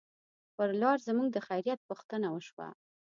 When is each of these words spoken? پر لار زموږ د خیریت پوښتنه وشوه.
پر 0.55 0.69
لار 0.81 0.97
زموږ 1.07 1.27
د 1.31 1.37
خیریت 1.47 1.79
پوښتنه 1.89 2.27
وشوه. 2.31 2.67